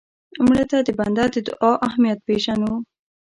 [0.45, 2.73] مړه ته د بنده د دعا اهمیت پېژنو